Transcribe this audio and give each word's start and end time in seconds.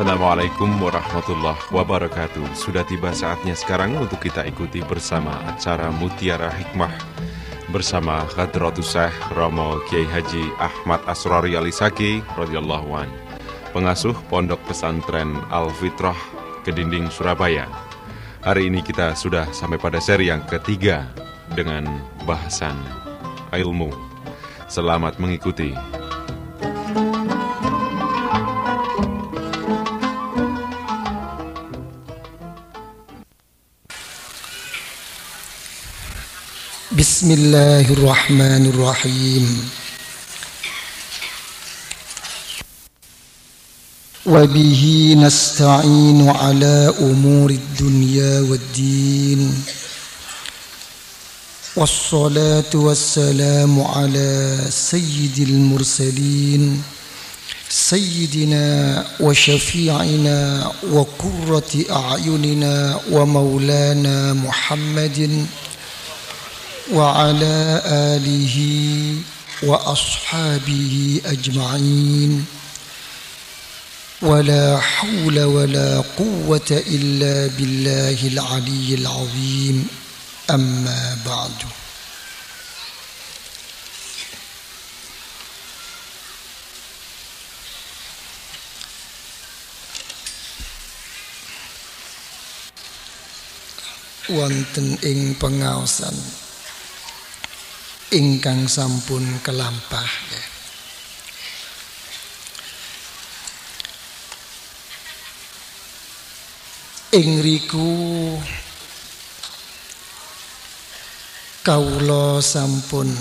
Assalamualaikum 0.00 0.80
warahmatullahi 0.80 1.60
wabarakatuh. 1.76 2.56
Sudah 2.56 2.88
tiba 2.88 3.12
saatnya 3.12 3.52
sekarang 3.52 4.00
untuk 4.00 4.24
kita 4.24 4.48
ikuti 4.48 4.80
bersama 4.80 5.28
acara 5.44 5.92
Mutiara 5.92 6.48
Hikmah 6.48 6.88
Bersama 7.68 8.24
Khadratus 8.32 8.96
Syekh 8.96 9.12
Romo 9.36 9.76
Kiai 9.92 10.08
Haji 10.08 10.56
Ahmad 10.56 11.04
Asrari 11.04 11.52
Alisaki 11.52 12.24
radhiyallahu 12.32 12.96
an. 12.96 13.12
Pengasuh 13.76 14.16
Pondok 14.32 14.64
Pesantren 14.64 15.36
Al-Fitrah 15.52 16.16
Kedinding 16.64 17.12
Surabaya. 17.12 17.68
Hari 18.40 18.72
ini 18.72 18.80
kita 18.80 19.12
sudah 19.12 19.52
sampai 19.52 19.76
pada 19.76 20.00
seri 20.00 20.32
yang 20.32 20.40
ketiga 20.48 21.12
Dengan 21.52 21.84
bahasan 22.24 22.80
ilmu. 23.52 23.92
Selamat 24.64 25.20
mengikuti 25.20 25.76
بسم 37.00 37.30
الله 37.30 37.92
الرحمن 37.92 38.66
الرحيم. 38.66 39.70
وبه 44.26 45.14
نستعين 45.16 46.28
على 46.28 46.94
أمور 47.00 47.50
الدنيا 47.50 48.40
والدين. 48.40 49.64
والصلاة 51.76 52.72
والسلام 52.74 53.80
على 53.80 54.60
سيد 54.68 55.38
المرسلين 55.38 56.82
سيدنا 57.68 59.06
وشفيعنا 59.20 60.72
وقرة 60.92 61.72
أعيننا 61.90 63.00
ومولانا 63.10 64.32
محمد 64.32 65.46
وعلى 66.92 67.82
آله 67.86 68.56
وأصحابه 69.62 71.20
أجمعين. 71.26 72.44
ولا 74.22 74.80
حول 74.80 75.40
ولا 75.40 76.02
قوة 76.18 76.70
إلا 76.70 77.46
بالله 77.56 78.28
العلي 78.28 78.94
العظيم. 78.94 79.88
أما 80.50 81.18
بعد. 81.26 81.52
wonten 94.30 94.94
ing 95.02 95.34
pengaosan 95.42 96.39
ingkang 98.10 98.66
sampun 98.66 99.22
kelampah 99.38 100.10
ing 107.14 107.38
riku 107.38 107.94
kawula 111.62 112.42
sampun 112.42 113.14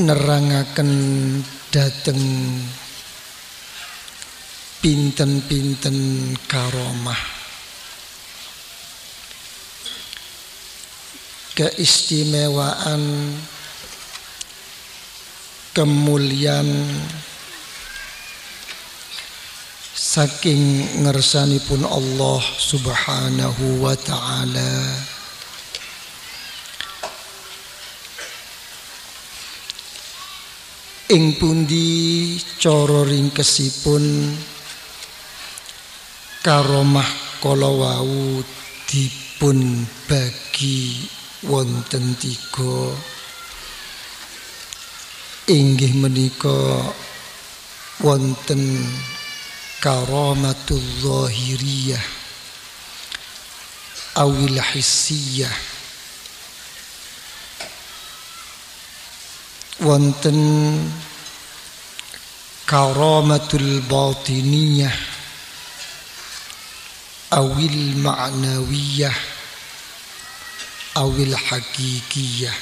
nerangaken 0.00 0.92
dateng 1.68 2.20
pinten-pinten 4.80 6.32
karomah 6.48 7.41
keistimewaan 11.52 13.32
kemuliaan 15.76 16.68
saking 19.92 21.00
ngersanipun 21.04 21.84
Allah 21.88 22.40
Subhanahu 22.60 23.80
wa 23.84 23.96
taala. 23.96 24.76
Ing 31.12 31.36
pundi 31.36 32.40
cara 32.56 33.04
ringkesipun 33.04 34.32
karomah 36.40 37.08
kala 37.44 37.68
wau 37.68 38.40
dipun 38.88 39.84
bagi 40.08 41.04
wonten 41.46 42.14
tiga. 42.18 42.94
Inggih 45.50 45.98
menika 45.98 46.86
wonten 47.98 48.78
karamatul 49.82 50.78
zahiriyah 51.02 52.02
awil 54.22 54.60
hissiyah 54.60 55.50
wonten 59.82 60.38
karamatul 62.68 63.82
batiniyah 63.90 64.94
awil 67.34 67.78
ma'nawiyah 67.98 69.31
awil 70.96 71.32
hakikiyah. 71.32 72.58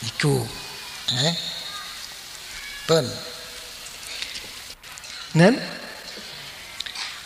Iku 0.00 0.36
eh? 1.18 1.34
Pun. 2.86 3.06
Nen? 5.36 5.54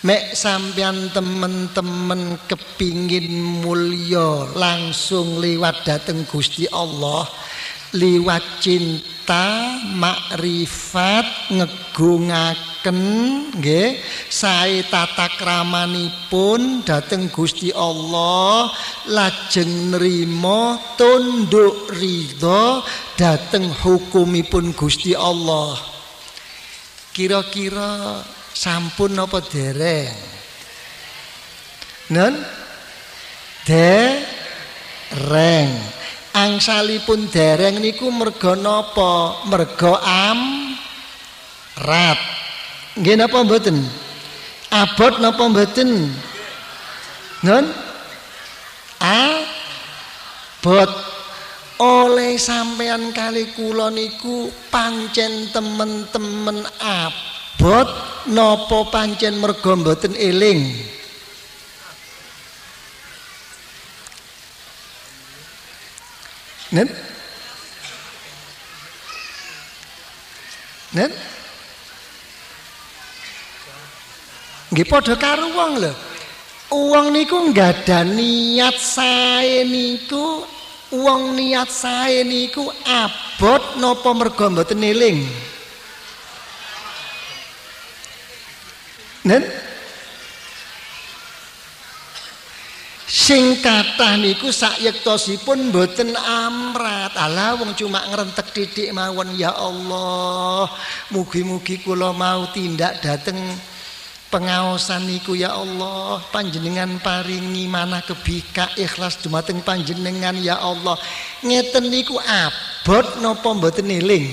Mek 0.05 0.37
sampean 0.37 1.09
temen-temen 1.17 2.37
kepingin 2.45 3.41
mulya 3.65 4.53
langsung 4.53 5.41
liwat 5.41 5.81
dateng 5.89 6.29
Gusti 6.29 6.69
Allah 6.69 7.25
liwat 7.97 8.61
cinta 8.61 9.81
makrifat 9.97 11.49
ngegungaken 12.85 13.57
nggih 13.61 13.97
sae 14.29 14.85
tata 14.93 15.29
kramanipun 15.41 16.85
dhateng 16.85 17.33
Gusti 17.33 17.73
Allah 17.73 18.69
lajeng 19.09 19.97
nrimo 19.97 20.77
tunduk 21.01 21.89
ridho 21.97 22.85
dhateng 23.17 23.73
hukumipun 23.81 24.77
Gusti 24.77 25.17
Allah. 25.17 25.81
Kira-kira 27.15 28.21
sampun 28.53 29.17
apa 29.17 29.41
dereng? 29.41 30.13
Non 32.13 32.35
dereng. 33.65 34.13
Angsalipun 36.35 37.31
dereng 37.31 37.79
niku 37.79 38.11
merga 38.11 38.59
napa? 38.59 39.47
Merga 39.47 40.03
am 40.03 40.75
rat 41.79 42.34
nggih 42.99 43.17
napa 43.19 43.43
mboten? 43.43 43.77
Abot 44.71 45.19
napa 45.23 45.43
mboten? 45.51 46.11
Nun 47.45 47.65
abot. 49.03 50.91
Oleh 51.75 52.39
sampean 52.39 53.11
kali 53.11 53.51
kula 53.53 53.91
niku 53.91 54.47
pancen 54.71 55.51
temen-temen 55.51 56.63
abot 56.79 57.89
napa 58.31 58.79
pancen 58.89 59.43
merga 59.43 59.75
mboten 59.75 60.15
eling? 60.15 60.95
Nen? 66.75 66.89
Nen? 70.95 71.11
Nggih 74.73 74.87
padha 74.89 75.15
karo 75.19 75.53
wong 75.53 75.73
lho. 75.83 75.93
Wong 76.75 77.13
niku 77.13 77.53
ada 77.55 78.03
niat 78.03 78.77
sae 78.81 79.63
niku 79.69 80.43
wong 80.91 81.37
niat 81.37 81.71
sae 81.71 82.25
niku 82.25 82.67
abot 82.87 83.79
napa 83.79 84.11
mergo 84.17 84.47
mboten 84.51 84.81
eling. 84.83 85.23
Nen? 89.25 89.65
sing 93.15 93.63
kathah 93.63 94.19
niku 94.21 94.51
sayektosipun 94.51 95.71
mboten 95.73 96.13
amrat 96.19 97.15
alah 97.17 97.57
wong 97.57 97.73
cuma 97.73 98.05
ngrentek 98.11 98.53
titik 98.53 98.93
mawon 98.93 99.33
ya 99.39 99.49
Allah 99.49 100.69
mugi-mugi 101.09 101.81
kula 101.81 102.11
mau 102.11 102.51
tindak 102.53 103.01
dateng 103.01 103.39
pengaosan 104.35 105.07
niku 105.07 105.39
ya 105.39 105.55
Allah. 105.55 106.19
Panjenengan 106.35 106.99
paringi 106.99 107.71
mana 107.71 108.03
kebika 108.03 108.75
ikhlas 108.75 109.23
dumateng 109.23 109.63
panjenengan 109.63 110.35
ya 110.43 110.59
Allah. 110.59 110.99
Ngeten 111.47 111.87
niku 111.87 112.19
abot 112.19 113.23
napa 113.23 113.55
mboten 113.55 113.87
eling? 113.87 114.27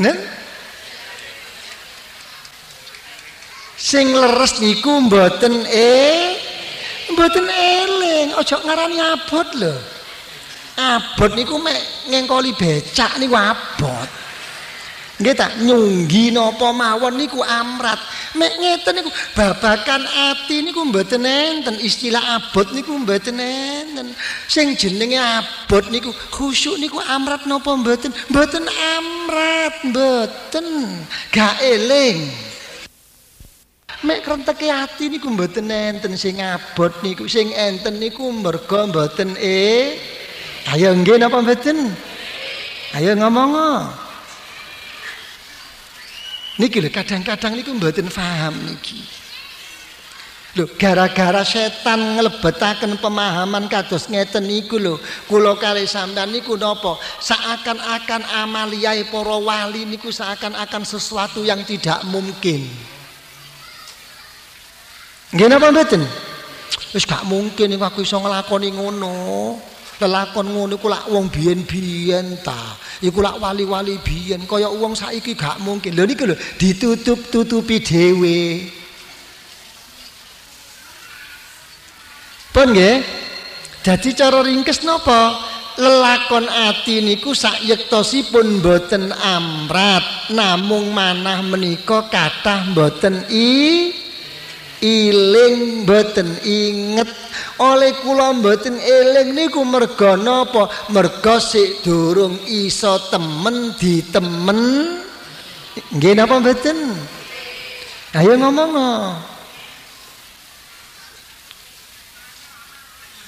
Nen? 0.00 0.16
sing 3.76 4.08
leres 4.10 4.56
niku 4.58 5.04
mboten 5.04 5.68
eh 5.68 6.32
mboten 7.12 7.44
eling. 7.44 8.32
Aja 8.40 8.56
ngarani 8.64 8.96
abot 9.04 9.48
lho. 9.52 9.76
Abot 10.80 11.36
niku 11.36 11.60
mek 11.60 12.08
ngengkoli 12.08 12.56
becak 12.56 13.20
niku 13.20 13.36
abot 13.36 14.25
nggih 15.16 15.32
tak 15.32 15.56
nyunggi 15.64 16.28
napa 16.28 16.76
mawon 16.76 17.16
niku 17.16 17.40
amrat. 17.40 17.96
Mek 18.36 18.52
ngeten 18.60 19.00
niku 19.00 19.10
babakan 19.32 20.04
ati 20.04 20.60
niku 20.60 20.84
mboten 20.84 21.24
enten 21.24 21.80
istilah 21.80 22.36
abot 22.36 22.68
niku 22.76 23.00
mboten 23.00 23.40
enten. 23.40 24.12
Sing 24.44 24.76
jenenge 24.76 25.16
abot 25.16 25.88
niku 25.88 26.12
khusyuk 26.28 26.76
niku 26.76 27.00
amrat 27.00 27.48
napa 27.48 27.72
mboten? 27.72 28.12
Mboten 28.28 28.68
amrat 28.68 29.74
mboten. 29.88 30.66
Gak 31.32 31.64
eling. 31.64 32.28
Mek 34.04 34.20
krenteke 34.20 34.68
ati 34.68 35.08
niku 35.08 35.32
mboten 35.32 35.72
enten 35.72 36.12
sing 36.20 36.44
abot 36.44 36.92
niku 37.00 37.24
sing 37.24 37.56
enten 37.56 37.96
niku 37.96 38.28
merga 38.28 38.84
mboten 38.84 39.32
e. 39.40 39.96
Ayo 40.76 40.92
nggih 40.92 41.16
napa 41.16 41.40
mboten? 41.40 41.88
Ayo 42.92 43.16
ngomong 43.16 44.04
niki 46.56 46.80
lho 46.80 46.88
kadang-kadang 46.88 47.56
niku 47.56 47.72
mboten 47.76 48.08
paham 48.08 48.56
niki 48.64 49.04
lho 50.56 50.64
gara-gara 50.80 51.44
setan 51.44 52.16
nglebetaken 52.16 52.96
pemahaman 52.96 53.68
kados 53.68 54.08
ngeten 54.08 54.48
niku 54.48 54.80
lho 54.80 54.96
kula 55.28 55.56
kali 55.60 55.84
sampean 55.84 56.32
niku 56.32 56.56
napa 56.56 56.96
seakan-akan 57.20 58.24
amaliyae 58.44 59.04
para 59.12 59.36
wali 59.36 59.84
niku 59.84 60.08
seakan-akan 60.08 60.82
sesuatu 60.88 61.44
yang 61.44 61.60
tidak 61.64 62.00
mungkin 62.08 62.64
Nggih 65.34 65.50
napa 65.50 65.74
mboten? 65.74 66.06
Wis 66.94 67.02
gak 67.02 67.26
mungkin 67.26 67.74
aku 67.76 68.06
iso 68.06 68.22
nglakoni 68.22 68.70
ngono. 68.72 69.58
Lelakon 69.96 70.52
ngono 70.52 70.76
iku 70.76 70.92
lak 70.92 71.08
wong 71.08 71.32
biyen-biyen 71.32 72.44
ta. 72.44 72.76
Iku 73.00 73.24
lak 73.24 73.40
wali-wali 73.40 73.96
biyen 74.04 74.44
kaya 74.44 74.68
wong 74.68 74.92
saiki 74.92 75.32
gak 75.32 75.56
mungkin. 75.64 75.96
Lho 75.96 76.04
niku 76.04 76.28
lho 76.28 76.36
ditutup-tutupi 76.60 77.80
dhewe. 77.80 78.40
Pun 82.52 82.72
nggih? 82.76 82.96
Dadi 83.80 84.10
cara 84.12 84.44
ringkes 84.44 84.84
napa? 84.84 85.36
Lelakon 85.76 86.48
ati 86.48 87.04
niku 87.04 87.36
sayektosipun 87.36 88.64
boten 88.64 89.12
amrat 89.12 90.32
namung 90.32 90.88
manah 90.88 91.44
menika 91.44 92.08
kathah 92.08 92.72
boten 92.72 93.28
i 93.28 93.92
iling 94.80 95.84
mboten 95.84 96.36
inget. 96.44 97.08
Oleh 97.56 97.96
kula 98.04 98.36
mboten 98.36 98.76
eling 98.76 99.32
niku 99.32 99.64
merga 99.64 100.16
napa? 100.16 100.68
Merga 100.92 101.40
sik 101.40 101.80
durung 101.84 102.36
iso 102.48 103.00
temen 103.08 103.72
ditemen. 103.80 104.60
Nggih 105.96 106.12
napa 106.16 106.40
mboten? 106.40 106.78
Ayo 108.16 108.32
ngomong 108.40 108.72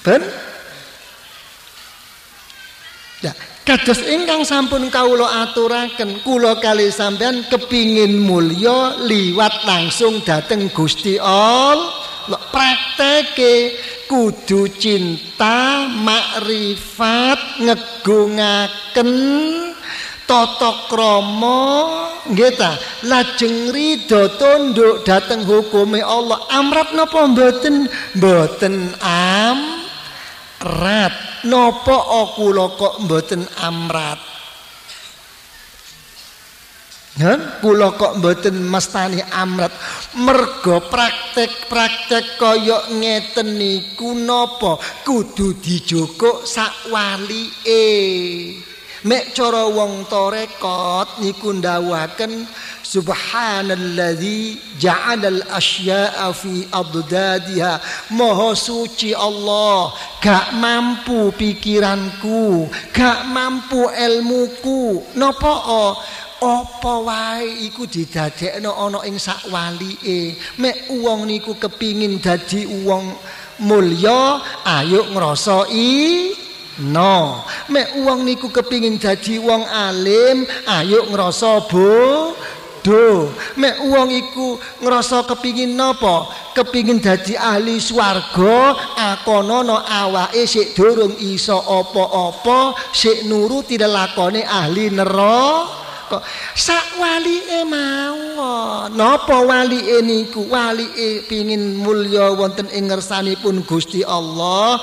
ben? 0.01 0.23
Ya 3.19 3.35
Kados 3.69 4.01
ingkang 4.01 4.41
sampun 4.41 4.89
kawula 4.89 5.45
aturaken 5.45 6.25
kula 6.25 6.57
kali 6.57 6.89
sampean 6.89 7.45
kepingin 7.53 8.17
mulya 8.17 8.97
liwat 8.97 9.61
langsung 9.61 10.25
dateng 10.25 10.73
Gusti 10.73 11.21
Allah 11.21 11.93
prakteke 12.49 13.77
kudu 14.09 14.73
cinta 14.73 15.85
makrifat 15.85 17.61
ngegungaken 17.61 19.11
tata 20.25 20.89
krama. 20.89 21.61
Nggih 22.25 22.57
ta? 22.57 22.73
Lajeng 23.05 23.69
ridho 23.69 24.33
tunduk 24.41 25.05
dateng 25.05 25.45
hukume 25.45 26.01
Allah. 26.01 26.41
Amrat 26.49 26.97
napa 26.97 27.21
mboten? 27.29 27.85
Mboten 28.17 28.97
am 29.05 29.88
rat 30.59 31.43
nopo 31.47 31.95
kula 32.35 32.65
kok 32.75 32.95
mboten 33.07 33.43
amrat? 33.63 34.19
Kan 37.19 37.59
kula 37.59 37.99
kok 37.99 38.19
mboten 38.19 38.63
mestani 38.63 39.19
amrat? 39.35 39.75
Mergo 40.19 40.79
praktek-praktek 40.87 42.39
kaya 42.39 42.87
ngeten 42.95 43.59
niku 43.59 44.15
napa? 44.15 44.79
Kudu 45.03 45.59
dijukuk 45.59 46.47
sak 46.47 46.91
walike. 46.91 47.83
Mek 49.03 49.31
cara 49.31 49.63
wong 49.67 50.11
torekot 50.11 51.23
niku 51.23 51.55
ndawaken 51.55 52.43
Subhanalladzi 52.89 54.57
ja'alal 54.81 55.45
asya'a 55.53 56.33
fi 56.33 56.65
abdadiha. 56.73 57.77
Maha 58.17 58.57
suci 58.57 59.13
Allah 59.13 59.93
Gak 60.17 60.57
mampu 60.57 61.29
pikiranku 61.37 62.65
Gak 62.89 63.29
mampu 63.29 63.85
ilmuku. 63.93 65.05
Napa 65.21 65.53
oh? 65.69 65.93
apa 66.39 66.93
wae 67.03 67.67
iku 67.67 67.83
didadekno 67.83 68.71
ana 68.71 69.03
ing 69.03 69.19
sak 69.19 69.51
walike? 69.51 70.39
Mek 70.55 70.87
wong 70.87 71.27
niku 71.27 71.59
kepingin 71.59 72.15
dadi 72.23 72.63
wong 72.87 73.11
mulya 73.67 74.39
ayo 74.63 75.03
ngrasa 75.11 75.67
i 75.67 76.31
no. 76.87 77.43
Mek 77.67 77.91
wong 78.07 78.23
niku 78.23 78.47
kepingin 78.55 78.95
dadi 78.95 79.35
wong 79.35 79.67
alim 79.67 80.47
ayo 80.63 81.11
ngrasa 81.11 81.67
bo 81.67 82.31
do 82.89 83.29
mek 83.61 83.77
wong 83.85 84.09
iku 84.09 84.57
ngerasa 84.81 85.29
kepingin 85.29 85.77
napa? 85.77 86.25
Kepingin 86.57 86.97
dadi 86.97 87.37
ahli 87.37 87.77
swarga 87.77 88.73
akonono 88.97 89.77
awake 89.85 90.49
sik 90.49 90.73
durung 90.73 91.13
iso 91.21 91.61
apa-apa 91.61 92.73
sik 92.89 93.29
nuruti 93.29 93.77
lelakone 93.77 94.41
ahli 94.41 94.89
neraka. 94.89 96.17
Sak 96.57 96.97
walike 96.97 97.61
mawon. 97.69 98.97
Napa 98.97 99.45
walike 99.45 100.01
niku? 100.01 100.49
Walike 100.49 101.29
pingin 101.29 101.77
mulya 101.77 102.33
wonten 102.33 102.65
ing 102.73 102.89
ngersanipun 102.89 103.61
Gusti 103.61 104.01
Allah 104.01 104.81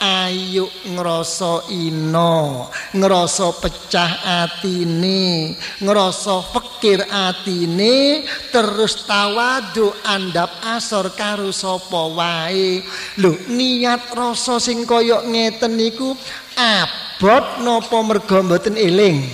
ayo 0.00 0.68
ngerasa 0.84 1.70
ino 1.72 2.68
ngerasa 2.92 3.46
pecah 3.60 4.12
atine 4.44 5.56
ngerasa 5.80 6.34
fikir 6.52 7.00
atine 7.08 8.24
terus 8.52 9.04
tawadu 9.08 9.92
andap 10.04 10.52
asor 10.76 11.12
karo 11.16 11.52
sapa 11.52 12.02
wae. 12.12 12.82
Lho 13.20 13.36
niat 13.52 14.12
rasa 14.12 14.60
sing 14.60 14.84
kaya 14.84 15.24
ngeten 15.24 15.76
niku 15.76 16.12
abot 16.56 17.60
napa 17.62 17.98
merga 18.04 18.38
mboten 18.42 18.76
eling? 18.76 19.24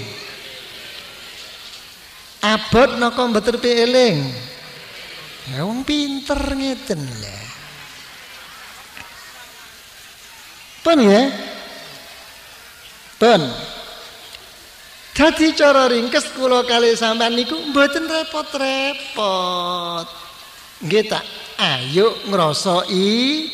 Abot 2.42 2.98
napa 2.98 3.22
mboten 3.26 3.58
eling? 3.62 4.18
Ya 5.50 5.66
wong 5.66 5.82
pinter 5.82 6.38
ngeten 6.54 7.02
lah 7.02 7.31
Pun 10.82 10.98
ya? 10.98 11.30
Pun. 13.22 13.38
Dadi 15.12 15.54
cara 15.54 15.86
ringkes 15.86 16.34
kula 16.34 16.66
kali 16.66 16.96
sampean 16.98 17.38
niku 17.38 17.54
mboten 17.70 18.08
repot-repot. 18.10 20.06
Nggih 20.82 21.04
tak? 21.06 21.22
Ayo 21.62 22.18
ngrasai 22.26 23.46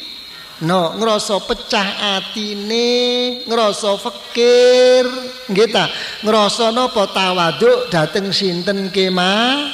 no 0.64 0.96
ngrasa 0.96 1.36
pecah 1.44 2.18
atine, 2.18 3.44
ngrasa 3.44 3.94
fikir, 4.00 5.04
nggih 5.52 5.68
ta? 5.68 5.90
Ngrasa 6.24 6.72
napa 6.72 7.04
tawaduk 7.10 7.92
dateng 7.92 8.32
sinten 8.32 8.88
kemah? 8.88 9.68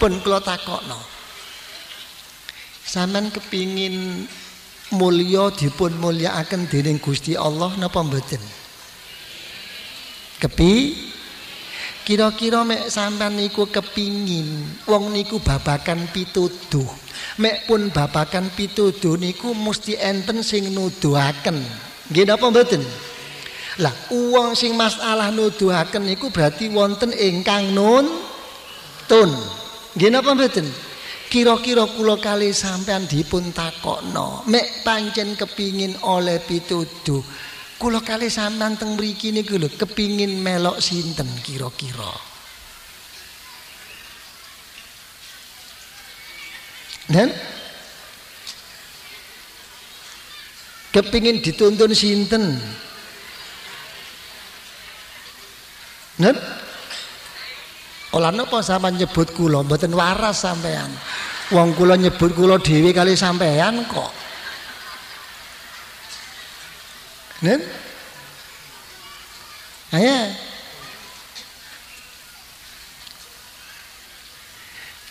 Pun 0.00 0.12
kula 0.22 0.40
takokno. 0.40 0.96
Sampean 2.86 3.28
kepingin 3.34 4.24
mulya 4.94 5.54
dipun 5.54 5.94
mulyakaken 5.98 6.66
dening 6.66 6.98
Gusti 6.98 7.38
Allah 7.38 7.70
napa 7.78 8.02
mboten? 8.02 8.42
Kepi 10.40 10.72
kira-kira 12.02 12.66
mek 12.66 12.90
sampean 12.90 13.38
niku 13.38 13.68
kepingin 13.70 14.66
wong 14.88 15.14
niku 15.14 15.38
babakan 15.38 16.10
pituduh. 16.10 16.88
Mek 17.38 17.68
pun 17.68 17.92
babakan 17.92 18.50
pituduh 18.56 19.14
niku 19.20 19.52
mesti 19.54 19.94
enten 20.00 20.42
sing 20.42 20.72
nuduhaken. 20.74 21.60
Nggih 22.10 22.26
napa 22.26 22.50
mboten? 22.50 22.82
Lah 23.78 23.94
uang 24.10 24.58
sing 24.58 24.74
masalah 24.74 25.30
nuduhaken 25.30 26.08
niku 26.08 26.32
berarti 26.34 26.66
wonten 26.72 27.14
ingkang 27.14 27.70
nun 27.70 28.08
tun. 29.06 29.30
Nggih 29.94 30.10
napa 30.10 30.34
mboten? 30.34 30.89
Kira-kira 31.30 31.86
kula 31.86 32.18
kali 32.18 32.50
sampean 32.50 33.06
dipun 33.06 33.54
takokno, 33.54 34.42
mek 34.50 34.82
pancen 34.82 35.38
kepingin 35.38 35.94
oleh 36.02 36.42
pituduh. 36.42 37.22
Kula 37.78 38.02
kali 38.02 38.26
sampean 38.26 38.74
teng 38.74 38.98
mriki 38.98 39.30
niku 39.30 39.54
lho 39.54 39.70
kepingin 39.70 40.42
melok 40.42 40.82
sinten 40.82 41.30
kira-kira. 41.46 42.10
Dan 47.06 47.30
kepingin 50.90 51.38
dituntun 51.38 51.94
sinten? 51.94 52.58
Nen? 56.18 56.36
Olah 58.10 58.34
napa 58.34 58.58
sampean 58.58 58.98
nyebut 58.98 59.30
kula 59.38 59.62
mboten 59.62 59.94
waras 59.94 60.42
sampean. 60.42 60.90
Wong 61.54 61.74
kula 61.78 61.94
nyebut 61.94 62.34
kula 62.34 62.58
dhewe 62.58 62.90
kali 62.90 63.14
sampean 63.14 63.86
kok. 63.86 64.12
Nen? 67.46 67.60
Ayo. 69.94 70.18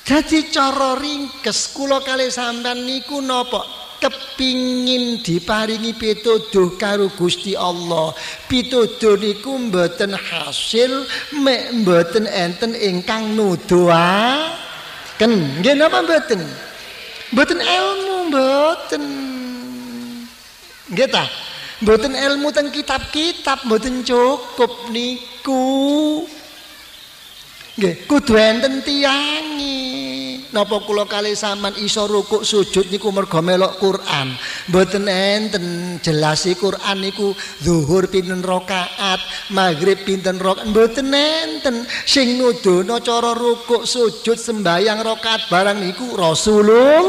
Jadi 0.04 0.50
cara 0.52 0.98
ringkes 1.00 1.72
kula 1.72 2.04
kali 2.04 2.28
sampean 2.28 2.84
niku 2.84 3.24
napa? 3.24 3.89
Kepingin 4.00 5.20
diparingi 5.20 5.94
pituduh 5.94 6.80
karo 6.80 7.12
Gusti 7.14 7.54
Allah. 7.54 8.16
Pituduh 8.48 9.20
niku 9.20 9.60
mboten 9.60 10.16
hasil 10.16 11.06
mek 11.40 11.72
mboten 11.84 12.26
enten 12.26 12.76
ingkang 12.76 13.36
nuduhaken. 13.36 15.32
Nggih 15.60 15.76
napa 15.76 16.00
mboten? 16.04 16.42
Mboten 17.36 17.60
ilmu 17.62 18.16
mboten. 18.34 19.04
Nggih 20.90 21.08
ta? 21.12 21.28
Mboten 21.80 22.12
ilmu 22.12 22.52
teng 22.52 22.68
kitab-kitab 22.76 23.64
mboten 23.64 24.04
cukup 24.04 24.92
niku. 24.92 26.28
Nggih, 27.80 27.96
kudu 28.04 28.36
enten 28.36 28.84
tiyangi. 28.84 30.29
Napa 30.50 30.82
kula 30.82 31.06
kali 31.06 31.38
sampean 31.38 31.78
iso 31.78 32.10
rukuk 32.10 32.42
sujud 32.42 32.90
niku 32.90 33.14
mergo 33.14 33.38
melok 33.38 33.78
Quran. 33.78 34.34
Mboten 34.74 35.06
enten 35.06 35.66
jelasi 36.02 36.58
Quran 36.58 36.98
niku 37.06 37.38
zuhur 37.62 38.10
pinten 38.10 38.42
rakaat, 38.42 39.22
maghrib 39.54 40.02
pinten 40.02 40.42
rakaat. 40.42 40.66
Mboten 40.74 41.14
enten 41.14 41.86
sing 42.02 42.42
nuduhno 42.42 42.98
cara 43.06 43.38
rukuk 43.38 43.86
sujud 43.86 44.42
sembayang 44.42 45.06
rakaat 45.06 45.54
barang 45.54 45.78
niku 45.86 46.18
Rasulullah. 46.18 47.06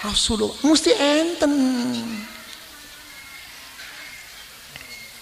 Rasulullah 0.00 0.56
mesti 0.64 0.92
enten. 0.96 1.52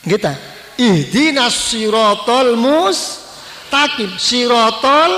Kita 0.06 0.30
ihdinas 0.78 1.75
siratal 1.75 2.54
mustaqim 2.54 4.14
siratal 4.14 5.12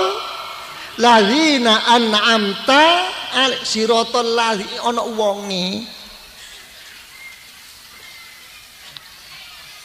ladzina 1.01 1.89
an'amta 1.89 2.85
al 3.33 3.65
siratal 3.65 4.31
ladzi 4.37 4.69
ana 4.85 5.01
wonge 5.01 5.67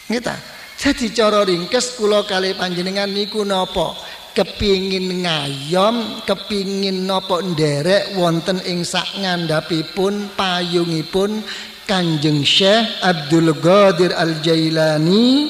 Ngita. 0.06 0.34
Jadi 0.78 1.10
cara 1.10 1.42
ringkes 1.42 1.98
kula 1.98 2.22
kali 2.22 2.54
panjenengan 2.54 3.10
niku 3.10 3.42
napa? 3.42 3.96
Kepingin 4.36 5.24
ngayom, 5.24 6.22
kepingin 6.22 7.08
napa 7.08 7.42
nderek 7.42 8.14
wonten 8.14 8.60
ing 8.68 8.84
sak 8.84 9.18
ngandhapipun 9.18 10.36
payungipun 10.36 11.42
Kanjeng 11.88 12.44
Syekh 12.44 12.86
Abdul 13.02 13.56
Qadir 13.58 14.12
Al 14.14 14.38
Jailani 14.44 15.48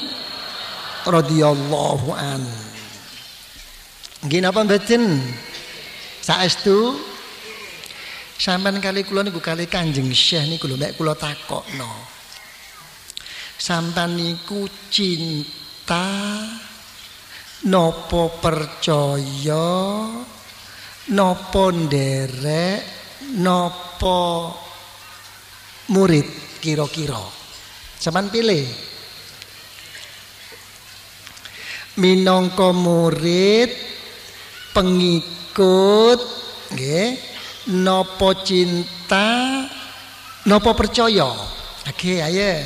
radhiyallahu 1.05 2.07
an. 2.15 2.41
Nggih 4.25 4.41
napa 4.41 4.65
mboten? 4.65 5.21
Saestu 6.27 6.91
sampean 8.35 8.83
kali 8.83 9.07
kula 9.07 9.23
niku 9.23 9.39
kali 9.39 9.63
Kanjeng 9.71 10.11
Syekh 10.11 10.43
niku 10.51 10.67
lho 10.67 10.75
mek 10.75 10.99
kula 10.99 11.15
takokno. 11.15 11.87
Sampean 13.55 14.19
niku 14.19 14.67
cinta 14.91 16.03
nopo 17.71 18.43
percaya 18.43 19.71
nopo 21.15 21.63
nderek 21.71 22.79
nopo 23.39 24.19
murid 25.95 26.59
kira-kira. 26.59 27.23
Sampean 28.03 28.27
pilih. 28.27 28.67
Minangka 32.03 32.75
murid 32.75 33.71
pengikut 34.75 35.46
ikut 35.57 36.21
nggih 36.77 37.17
napa 37.81 38.29
cinta 38.45 39.65
napa 40.45 40.69
percaya 40.77 41.33
oke 41.89 42.13
ayo 42.21 42.61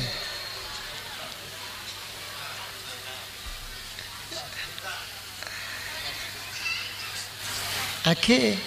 Oke. 8.02 8.58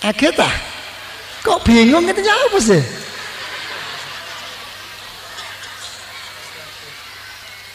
Oke 0.00 0.28
tak? 0.32 0.54
Kok 1.44 1.60
bingung 1.60 2.08
itu 2.08 2.24
apa 2.24 2.56
sih? 2.56 2.80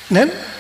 Nen? 0.09 0.54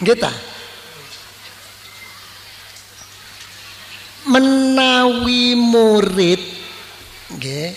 Kita 0.00 0.32
menawi 4.30 5.52
murid 5.58 6.40
nggih 7.36 7.68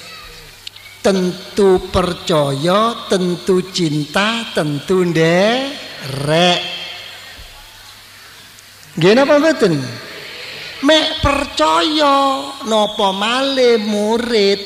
tentu 1.03 1.91
percaya, 1.91 3.11
tentu 3.11 3.59
cinta, 3.75 4.55
tentu 4.55 5.03
nderek. 5.03 6.61
Nggih 8.95 9.11
napa 9.19 9.35
mboten? 9.43 9.73
Mek 10.87 11.07
percaya 11.19 12.15
napa 12.63 13.07
male 13.11 13.75
murid 13.83 14.59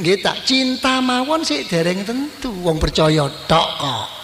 nggih 0.00 0.18
tak 0.24 0.40
cinta 0.48 1.04
mawon 1.04 1.44
sik 1.44 1.68
dereng 1.68 2.00
tentu 2.00 2.48
wong 2.64 2.80
percaya 2.80 3.28
tok 3.44 3.68
kok. 3.76 4.23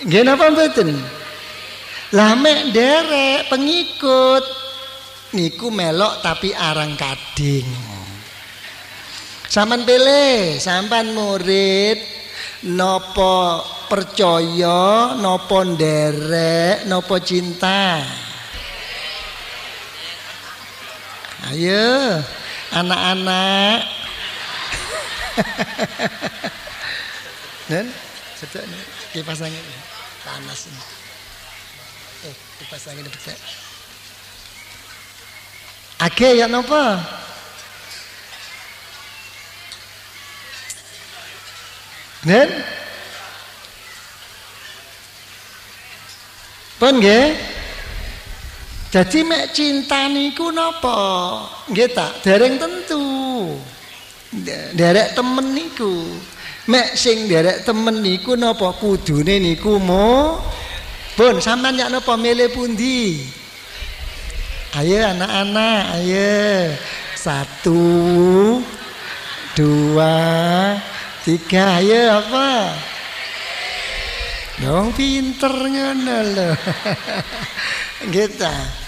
Nggih 0.00 0.24
napa 0.24 0.48
mboten? 0.48 0.96
Lah 2.16 2.32
mek 2.32 2.72
derek 2.72 3.52
pengikut 3.52 4.44
niku 5.36 5.68
melok 5.68 6.24
tapi 6.24 6.56
arang 6.56 6.96
kading. 6.96 7.68
Saman 9.50 9.82
pilih, 9.82 10.62
sampan 10.62 11.10
murid 11.12 11.98
nopo 12.70 13.58
percaya, 13.90 15.18
nopo 15.18 15.58
nderek, 15.66 16.86
nopo 16.86 17.18
cinta. 17.18 17.98
Ayo, 21.50 22.22
anak-anak. 22.70 23.82
Dan 27.70 27.86
sedek 28.38 28.62
kipas 29.12 29.42
angin 29.42 29.89
panas 30.24 30.68
ini. 30.68 30.82
Eh, 32.28 32.34
kipas 32.60 32.84
angin 32.92 33.08
betul. 33.08 33.38
Ake 36.00 36.28
ya 36.40 36.46
napa? 36.48 37.00
Nen? 42.24 42.50
Pun? 46.80 46.96
Jadi 48.90 49.18
mek 49.22 49.54
cinta 49.54 50.10
niku 50.10 50.50
napa? 50.50 50.98
Nggih 51.70 51.88
tak 51.94 52.26
dereng 52.26 52.58
tentu. 52.58 53.04
Derek 54.74 55.14
temen 55.14 55.46
niku. 55.54 56.06
Mek 56.68 56.92
sing 56.98 57.24
derek 57.30 57.64
temen 57.64 58.04
niku 58.04 58.36
napa 58.36 58.76
kudune 58.76 59.40
niku 59.40 59.80
mo 59.80 60.36
Pun 61.20 61.36
sampean 61.36 61.76
nyak 61.76 61.92
napa 61.92 62.16
milih 62.16 62.48
pundi? 62.48 63.20
Ayo 64.72 65.04
anak-anak, 65.04 66.00
ayo. 66.00 66.72
Satu, 67.12 67.82
dua, 69.52 70.16
tiga, 71.20 71.82
ayo 71.82 72.24
apa? 72.24 72.72
Dong 74.64 74.96
pinter 74.96 75.52
ngono 75.52 76.16
lho. 76.32 76.50
Gitu. 78.16 78.79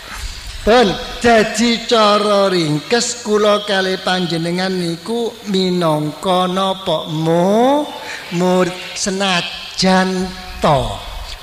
Pun 0.62 0.94
dadi 1.18 1.90
cara 1.90 2.46
ringkes 2.46 3.26
kula 3.26 3.66
kali 3.66 3.98
panjenengan 3.98 4.70
niku 4.70 5.34
minangka 5.50 6.46
napa? 6.46 7.10
Mu 7.10 7.82
murid 8.38 8.70
senajan 8.94 10.30
to. 10.62 10.86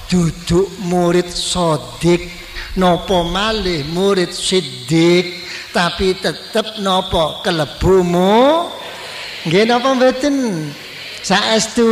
Duduk 0.07 0.71
murid 0.87 1.27
sodik 1.27 2.31
nopo 2.79 3.27
malih 3.27 3.83
murid 3.91 4.31
sidik 4.31 5.43
tapi 5.75 6.15
tetep 6.15 6.79
nopo 6.79 7.43
kelebumu 7.43 8.71
nggih 9.43 9.67
napa 9.67 9.99
mboten? 9.99 10.35
Saestu 11.19 11.91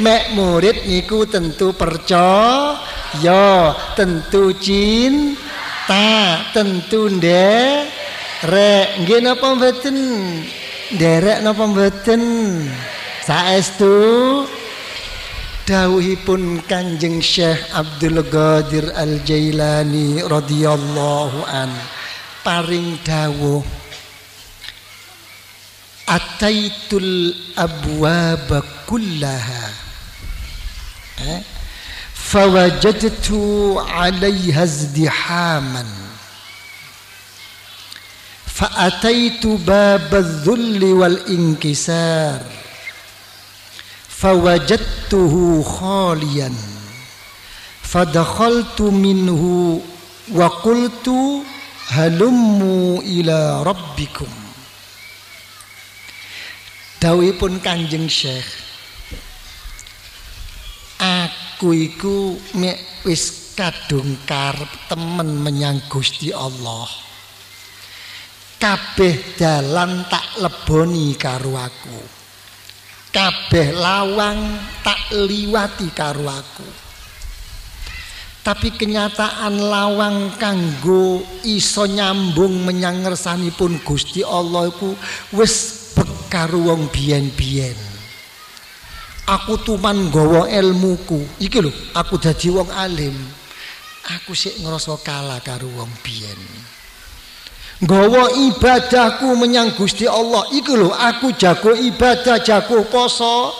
mek 0.00 0.32
murid 0.32 0.88
niku 0.88 1.28
tentu 1.28 1.76
percaya 1.76 3.44
tentu 3.92 4.56
cinta 4.56 5.51
tentu 6.54 7.10
nderek 7.10 9.02
nggih 9.02 9.20
napa 9.22 9.54
mboten? 9.58 9.98
Nderek 10.94 11.38
napa 11.42 11.64
mboten? 11.66 12.22
Saestu. 13.22 13.94
Dawuhipun 15.62 16.66
Kanjeng 16.66 17.22
Syekh 17.22 17.70
Abdul 17.70 18.18
Qadir 18.26 18.90
Al 18.98 19.22
Jailani 19.22 20.18
radhiyallahu 20.26 21.46
an. 21.46 21.70
Paring 22.42 22.98
dawuh. 23.06 23.62
Ataitul 26.10 27.30
abwaba 27.54 28.58
kullaha. 28.90 29.64
Eh? 31.22 31.51
فوجدت 32.32 33.28
عليها 33.76 34.62
ازدحاما. 34.62 35.86
فأتيت 38.46 39.46
باب 39.46 40.14
الذل 40.14 40.84
والانكسار. 40.84 42.40
فوجدته 44.08 45.62
خاليا. 45.62 46.52
فدخلت 47.82 48.80
منه 48.80 49.42
وقلت 50.32 51.10
هلموا 51.88 53.02
إلى 53.02 53.62
ربكم. 53.62 54.28
Dawipun 57.02 57.58
Kanjeng 57.60 58.06
Syekh 58.06 58.71
aku 61.62 61.78
iku 61.78 62.34
mek 62.58 63.06
wis 63.06 63.54
kadung 63.54 64.18
karep 64.26 64.90
temen 64.90 65.38
menyang 65.38 65.78
Gusti 65.86 66.34
Allah. 66.34 66.90
Kabeh 68.58 69.38
dalan 69.38 70.02
tak 70.10 70.42
leboni 70.42 71.14
karo 71.14 71.54
aku. 71.54 72.02
Kabeh 73.14 73.78
lawang 73.78 74.42
tak 74.82 75.14
liwati 75.14 75.86
karo 75.94 76.26
aku. 76.26 76.66
Tapi 78.42 78.74
kenyataan 78.74 79.54
lawang 79.62 80.34
kanggo 80.42 81.22
iso 81.46 81.86
nyambung 81.86 82.66
menyang 82.66 83.06
ngersanipun 83.06 83.86
Gusti 83.86 84.26
Allah 84.26 84.66
iku 84.66 84.98
wis 85.38 85.94
bekaru 85.94 86.74
wong 86.74 86.90
biyen-biyen 86.90 87.91
aku 89.26 89.58
tuman 89.62 90.10
gawa 90.10 90.48
ilmuku. 90.50 91.22
Iki 91.42 91.58
lho 91.62 91.72
aku 91.94 92.18
dadi 92.18 92.48
wong 92.50 92.68
alim. 92.70 93.14
Aku 94.18 94.34
sik 94.34 94.58
ngrasa 94.58 94.98
kalah 95.02 95.38
karo 95.42 95.70
wong 95.70 95.90
biyen. 96.02 96.40
Gawa 97.82 98.30
ibadahku 98.50 99.34
menyang 99.38 99.74
Gusti 99.74 100.06
Allah. 100.06 100.46
Iku 100.54 100.74
lho 100.74 100.90
aku 100.90 101.34
jago 101.34 101.74
ibadah 101.74 102.38
jago 102.42 102.82
poso. 102.86 103.54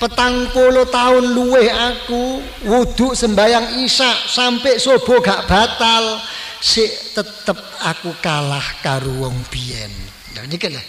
Petang 0.00 0.48
puluh 0.56 0.88
tahun 0.88 1.36
luweh 1.36 1.68
aku 1.68 2.40
wudhu 2.64 3.12
sembayang 3.12 3.84
isya 3.84 4.08
sampai 4.32 4.80
subuh 4.80 5.20
gak 5.20 5.44
batal. 5.44 6.16
Si 6.56 6.88
tetep 7.12 7.56
aku 7.84 8.16
kalah 8.24 8.64
karo 8.80 9.12
wong 9.28 9.36
biyen. 9.52 9.92
Nah 10.36 10.44
niki 10.48 10.72
lah 10.72 10.84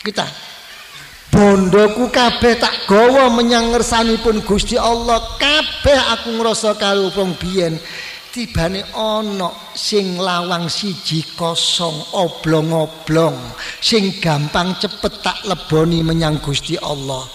kita 0.00 0.24
bondoku 1.30 2.10
kabeh 2.10 2.58
tak 2.58 2.84
gawa 2.90 3.30
menyang 3.32 3.72
ngersanipun 3.72 4.42
Gusti 4.42 4.76
Allah. 4.76 5.22
Kabeh 5.38 5.98
aku 6.18 6.36
ngrasa 6.36 6.76
karo 6.76 7.08
wong 7.14 7.38
biyen. 7.38 7.78
Tibane 8.30 8.86
ana 8.94 9.50
sing 9.74 10.14
lawang 10.14 10.70
siji 10.70 11.34
kosong 11.34 12.14
oblong-oblong 12.14 13.34
sing 13.82 14.22
gampang 14.22 14.78
cepet 14.78 15.18
tak 15.18 15.42
leboni 15.50 16.06
menyang 16.06 16.38
Gusti 16.38 16.78
Allah. 16.78 17.26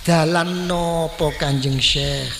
Dalan 0.00 0.64
nopo 0.64 1.36
Kanjeng 1.36 1.76
Syekh? 1.76 2.32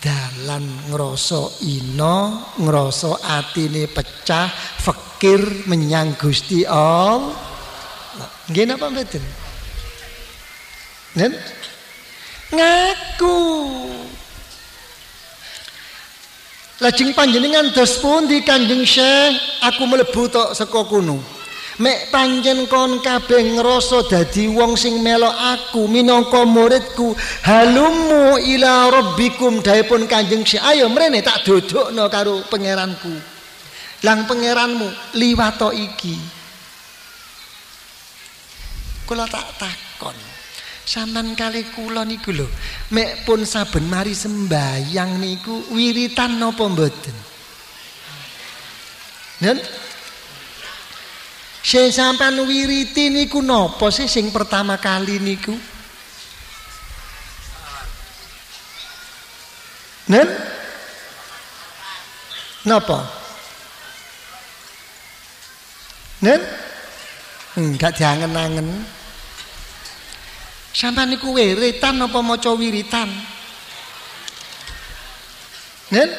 Dalan 0.00 0.88
ngrasa 0.88 1.68
ina 1.68 2.48
ngrasa 2.64 3.12
atine 3.28 3.92
pecah 3.92 4.48
fakir 4.80 5.68
menyang 5.68 6.16
Gusti 6.16 6.64
Allah. 6.64 7.28
Nggih 8.48 8.72
napa 8.72 8.88
mboten 8.88 9.45
ngaku 12.52 13.36
Lajeng 16.76 17.16
panjenengan 17.16 17.72
dos 17.72 17.96
pundi 18.04 18.44
Kanjeng 18.44 18.84
Syekh 18.84 19.32
aku 19.64 19.88
mlebu 19.88 20.28
tok 20.28 20.52
saka 20.52 20.84
kuno. 20.84 21.16
Mek 21.80 22.12
panjen 22.12 22.68
kon 22.68 23.00
kabeh 23.00 23.56
ngrasa 23.56 24.04
dadi 24.04 24.44
wong 24.52 24.76
sing 24.76 25.00
melok 25.00 25.32
aku 25.32 25.88
minangka 25.88 26.44
muridku 26.44 27.16
halumu 27.48 28.36
ila 28.36 28.92
rabbikum 28.92 29.64
daipun 29.64 30.04
Kanjeng 30.04 30.44
Syekh 30.44 30.60
ayo 30.68 30.92
mrene 30.92 31.24
tak 31.24 31.48
dodokno 31.48 32.12
karo 32.12 32.44
pangeranku. 32.44 33.16
Lang 34.04 34.28
pangeranmu 34.28 35.16
liwat 35.16 35.60
iki. 35.72 36.16
Kula 39.08 39.24
tak 39.32 39.48
takon. 39.56 40.35
Saman 40.86 41.34
kali 41.34 41.66
kula 41.74 42.06
niku 42.06 42.30
lho, 42.30 42.46
mek 42.94 43.26
pun 43.26 43.42
saben 43.42 43.90
mari 43.90 44.14
sembayang 44.14 45.18
niku 45.18 45.74
wiritan 45.74 46.38
napa 46.38 46.62
mboten? 46.62 47.16
Nen? 49.42 49.58
Sing 51.66 51.90
sampean 51.90 52.38
wiriti 52.46 53.10
niku 53.10 53.42
napa 53.42 53.90
sih 53.90 54.06
sing 54.06 54.30
pertama 54.30 54.78
kali 54.78 55.18
niku? 55.18 55.58
Nen? 60.06 60.28
Napa? 62.62 62.98
Nen? 66.22 66.40
Enggak 67.58 67.98
diangen-angen. 67.98 68.95
Sampai 70.76 71.08
niku 71.08 71.32
wiritan 71.32 71.96
apa 72.04 72.20
maca 72.20 72.52
wiritan? 72.52 73.08
Nen? 75.88 76.12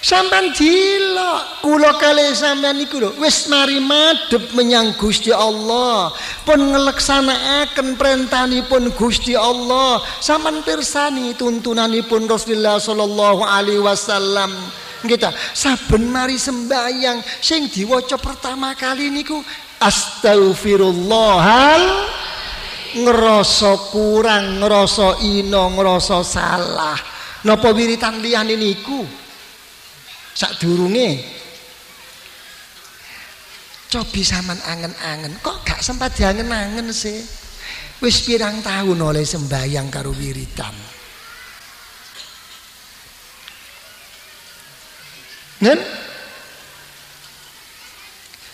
Sampean 0.00 0.48
jila 0.56 1.60
kula 1.60 1.92
kali 2.00 2.32
sampean 2.32 2.80
niku 2.80 3.04
lho 3.04 3.12
wis 3.20 3.44
mari 3.52 3.84
madhep 3.84 4.48
menyang 4.56 4.96
Gusti 4.96 5.28
Allah. 5.28 6.08
Pun 6.48 6.72
ngeleksanakaken 6.72 8.00
perintahipun 8.00 8.88
Gusti 8.96 9.36
Allah. 9.36 10.00
Sampean 10.24 10.64
pirsani 10.64 11.36
tuntunanipun 11.36 12.24
Rasulullah 12.24 12.80
sallallahu 12.80 13.44
alaihi 13.44 13.84
wasallam. 13.84 14.56
Kita 15.04 15.36
saben 15.52 16.08
mari 16.08 16.40
sembayang 16.40 17.20
sing 17.44 17.68
diwaca 17.68 18.16
pertama 18.16 18.72
kali 18.72 19.12
niku 19.12 19.36
astaghfirullahal 19.84 22.24
ngerasa 22.94 23.90
kurang 23.90 24.62
ngerasa 24.62 25.22
ino 25.26 25.74
ngerasa 25.74 26.18
salah. 26.22 26.98
Napa 27.44 27.74
wiritan 27.74 28.22
liyane 28.24 28.56
niku? 28.56 29.04
Sadurunge 30.34 31.34
cobi 33.94 34.26
saman 34.26 34.58
angen-angen. 34.66 35.38
Kok 35.38 35.62
gak 35.62 35.78
sempat 35.78 36.18
diangen-angen 36.18 36.90
sih? 36.90 37.22
Wis 38.02 38.26
pirang 38.26 38.58
tahun 38.58 38.98
oleh 38.98 39.22
sembayang 39.22 39.86
karo 39.86 40.10
wiritan. 40.10 40.74
Nen? 45.62 45.78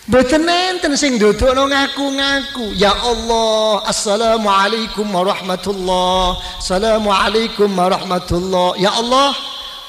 Boten 0.09 0.49
enten 0.49 0.97
sing 0.97 1.21
dudukno 1.21 1.69
ngaku-ngaku. 1.69 2.73
Ya 2.73 2.89
Allah, 2.89 3.85
Assalamualaikum 3.85 5.05
warahmatullah. 5.05 6.41
Assalamualaikum 6.57 7.69
warahmatullah. 7.69 8.81
Ya 8.81 8.97
Allah, 8.97 9.37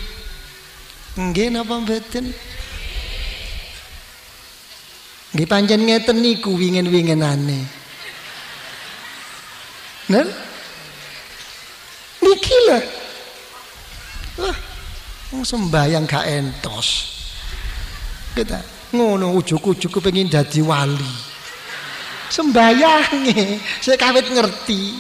Nggih 1.18 1.50
napa 1.50 1.82
mboten? 1.82 2.30
Nggih 5.34 5.50
pancen 5.50 5.82
ngeten 5.90 6.22
niku 6.22 6.54
wingen-wingenane. 6.54 7.66
Nen 10.14 10.30
Niki 12.22 12.58
lah 12.70 12.86
Wah 14.38 14.58
Wong 15.28 15.44
sembayang 15.44 16.08
gak 16.08 16.24
entos. 16.24 17.20
Kita 18.32 18.64
ngono 18.96 19.36
ujuk-ujuk 19.36 20.00
pengen 20.00 20.32
jadi 20.32 20.64
wali. 20.64 21.12
Sembayange 22.32 23.60
saya 23.84 24.00
kawit 24.00 24.32
ngerti 24.32 24.96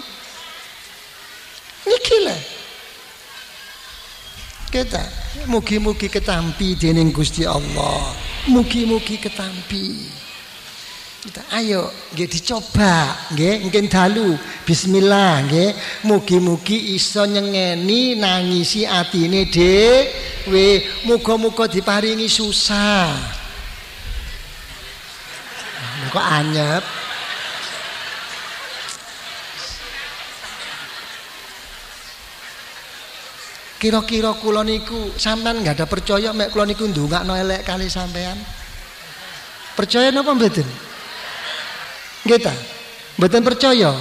Niki 1.88 2.17
lah. 2.28 2.41
Kita 4.67 5.00
mugi-mugi 5.47 6.12
ketampi 6.12 6.76
dening 6.76 7.15
Gusti 7.15 7.47
Allah. 7.47 8.12
Mugi-mugi 8.52 9.15
ketampi. 9.15 10.12
Kita 11.17 11.43
ayo 11.60 11.91
nggih 12.13 12.30
dicoba 12.30 13.12
nggih 13.36 13.67
mungkin 13.67 13.89
dalu 13.91 14.38
bismillah 14.63 15.43
nggih 15.50 15.76
mugi-mugi 16.08 16.95
iso 16.95 17.26
nyengeni 17.28 18.15
nangisi 18.15 18.88
atine 18.88 19.50
dhewe 19.50 20.67
muga-muga 21.04 21.67
diparingi 21.67 22.32
susah 22.32 23.12
kok 26.13 26.23
anyep 26.23 26.84
Kira-kira 33.78 34.34
kula 34.42 34.66
niku 34.66 35.13
sampean 35.22 35.62
nggak 35.62 35.78
ada 35.78 35.86
percaya 35.86 36.34
mek 36.34 36.50
kula 36.50 36.66
niku 36.66 36.90
ndongakno 36.90 37.38
elek 37.38 37.62
kali 37.62 37.86
sampean? 37.86 38.34
Percaya 39.78 40.10
napa 40.10 40.34
mboten? 40.34 40.66
Nggih 42.26 42.40
ta? 42.42 42.54
Mboten 43.22 43.46
percaya? 43.46 43.94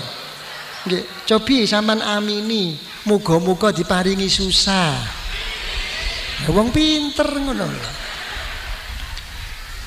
Nggih, 0.89 1.05
cobi 1.29 1.69
sampean 1.69 2.01
amini, 2.01 2.81
muga-muga 3.05 3.69
diparingi 3.69 4.33
susah. 4.33 4.97
Ya 6.37 6.49
wong 6.53 6.69
pinter 6.69 7.33
ngono 7.33 7.69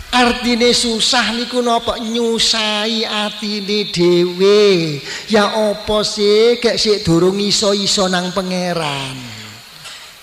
Artine 0.09 0.73
susah 0.73 1.37
niku 1.37 1.61
napa 1.61 2.01
nyusai 2.01 3.05
atine 3.05 3.89
dhewe. 3.93 5.01
Ya 5.29 5.49
apa 5.49 6.01
sih 6.01 6.57
gek 6.57 6.81
sik 6.81 7.05
durung 7.05 7.37
iso-iso 7.37 8.09
nang 8.09 8.33
pangeran. 8.33 9.38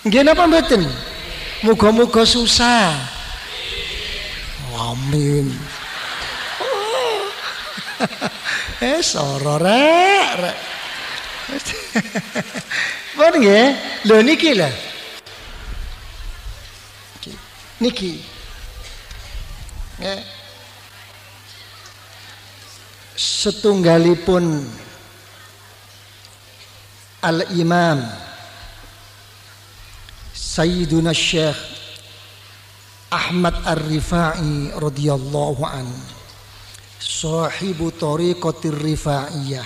Nggih 0.07 0.23
napa 0.23 0.47
mboten? 0.47 0.87
Muga-muga 1.67 2.23
susah. 2.23 2.95
Amin. 4.79 5.51
Oh. 6.63 7.27
eh 8.87 9.03
soro 9.03 9.59
rek 9.59 10.29
rek. 10.39 10.57
Bon 13.19 13.35
nggih? 13.35 13.75
Lho 14.07 14.17
niki 14.23 14.55
lho. 14.55 14.71
Niki. 17.83 18.23
Nggih. 19.99 20.23
Setunggalipun 23.19 24.71
Al-Imam 27.27 28.26
Sayyiduna 30.37 31.17
Syekh 31.17 31.57
Ahmad 33.09 33.57
Ar-Rifai 33.65 34.77
radhiyallahu 34.77 35.65
an. 35.65 35.89
Sahibu 37.01 37.89
tariqatir 37.97 38.77
rifaiyah. 38.77 39.65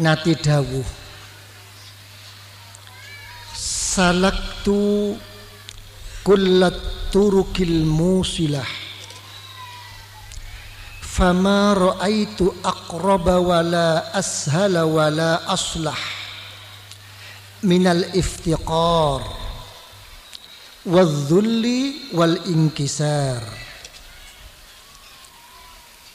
Nati 0.00 0.32
dawuh. 0.40 0.88
Salaktu 3.52 5.20
kullat 6.24 6.80
turukil 7.12 7.84
musilah. 7.84 8.68
Fama 11.04 11.76
ra'aitu 11.76 12.56
aqraba 12.64 13.36
wala 13.36 14.16
ashala 14.16 14.88
wala 14.88 15.44
aslah 15.44 16.15
minal 17.64 18.04
iftiqar 18.12 19.22
wadzulli 20.84 22.12
wal 22.12 22.36
inkisar. 22.50 23.40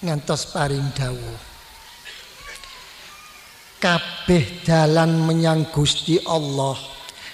Ngantos 0.01 0.49
paring 0.49 0.89
dawuh. 0.93 1.39
Kabeh 3.81 4.61
dalan 4.61 5.25
menyang 5.25 5.73
Gusti 5.73 6.21
Allah 6.21 6.77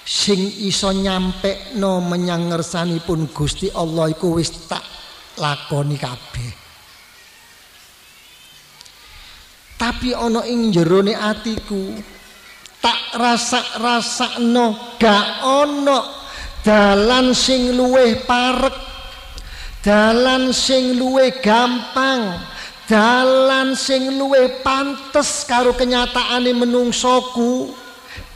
sing 0.08 0.40
iso 0.64 0.96
nyampe 0.96 1.76
menyang 1.76 2.48
ngersanipun 2.48 3.28
Gusti 3.36 3.68
Allah 3.76 4.08
iku 4.08 4.40
wis 4.40 4.68
tak 4.68 4.84
lakoni 5.36 6.00
kabeh. 6.00 6.52
Tapi 9.78 10.10
ana 10.16 10.48
ing 10.48 10.72
jerone 10.74 11.14
atiku 11.14 12.17
tak 12.88 13.20
rasa 13.84 14.40
no 14.40 14.96
gak 14.96 15.44
ono. 15.44 16.16
Dalan 16.64 17.36
sing 17.36 17.76
luweh 17.76 18.24
parek 18.28 18.76
dalan 19.84 20.52
sing 20.52 21.00
luweh 21.00 21.40
gampang 21.40 22.44
dalan 22.92 23.72
sing 23.72 24.20
luweh 24.20 24.64
pantes 24.64 25.48
karo 25.48 25.76
kenyataane 25.76 26.52
menungsoku. 26.56 27.72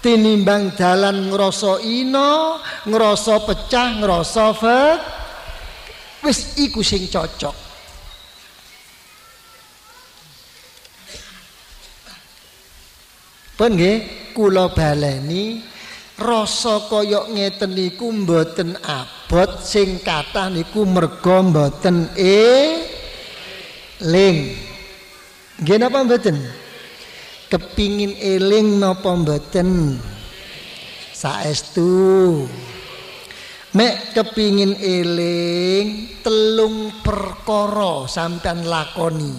Tinimbang 0.02 0.74
dalan 0.80 1.30
ngrasa 1.30 1.84
ino 1.86 2.58
ngrasa 2.88 3.36
pecah 3.46 4.00
ngrasa 4.02 4.48
fek 4.56 5.00
wis 6.24 6.56
iku 6.58 6.80
sing 6.82 7.06
cocok. 7.12 7.54
Pun 13.60 13.78
nggih 13.78 14.21
kula 14.34 14.72
baleni 14.76 15.62
rasa 16.22 16.86
kaya 16.86 17.26
ngeten 17.34 17.74
niku 17.74 18.14
mboten 18.14 18.78
abot 18.86 19.64
sing 19.66 19.98
kathah 20.06 20.54
niku 20.54 20.86
merga 20.86 21.42
mboten 21.42 22.14
eling. 22.14 22.78
Nggih 25.62 25.78
napa 25.78 26.06
mboten? 26.06 26.38
Kepingin 27.50 28.16
eling 28.22 28.78
napa 28.78 29.14
mboten? 29.18 29.98
Saestu. 31.12 32.46
Mek 33.72 34.12
kepingin 34.12 34.76
eling 34.78 36.20
telung 36.22 36.92
perkara 37.00 38.04
sampean 38.10 38.68
lakoni. 38.68 39.32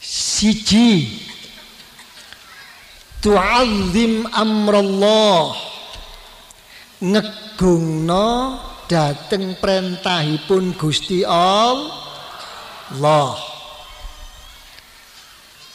Siji 0.00 1.08
tu'azzim 3.20 4.24
amrallah 4.32 5.52
ngegungno 7.04 8.28
dateng 8.88 9.60
perintahipun 9.60 10.76
Gusti 10.76 11.24
Allah 11.24 13.36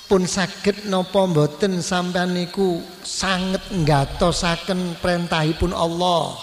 pun 0.06 0.22
saged 0.30 0.86
napa 0.86 1.26
mboten 1.26 1.82
sampean 1.82 2.38
niku 2.38 2.78
sanget 3.02 3.62
nggatosaken 3.74 5.02
perintahipun 5.02 5.74
Allah. 5.74 6.38